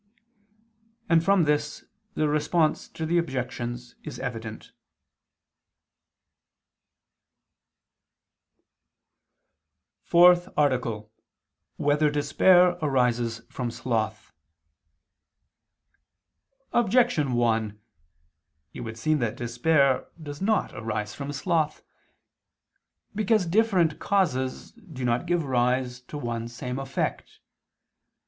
[And 1.09 1.23
from 1.23 1.43
this 1.43 1.85
the 2.15 2.27
response 2.27 2.87
to 2.87 3.05
the 3.05 3.19
objections 3.19 3.93
is 4.03 4.17
evident.]_______________________ 4.17 4.61
FOURTH 10.01 10.49
ARTICLE 10.57 10.91
[II 10.93 10.97
II, 10.97 11.01
Q. 11.03 11.05
20, 11.05 11.05
Art. 11.07 11.77
4] 11.77 11.85
Whether 11.85 12.09
Despair 12.09 12.67
Arises 12.81 13.41
from 13.51 13.69
Sloth? 13.69 14.33
Objection 16.73 17.33
1: 17.33 17.79
It 18.73 18.79
would 18.81 18.97
seem 18.97 19.19
that 19.19 19.35
despair 19.37 20.07
does 20.19 20.41
not 20.41 20.73
arise 20.73 21.13
from 21.13 21.31
sloth. 21.31 21.83
Because 23.13 23.45
different 23.45 23.99
causes 23.99 24.71
do 24.71 25.05
not 25.05 25.27
give 25.27 25.43
rise 25.45 26.01
to 26.07 26.17
one 26.17 26.47
same 26.47 26.79
effect. 26.79 27.37